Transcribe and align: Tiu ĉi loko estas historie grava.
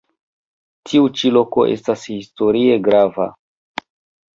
Tiu 0.91 1.11
ĉi 1.19 1.31
loko 1.37 1.67
estas 1.75 2.09
historie 2.17 2.83
grava. 2.91 3.33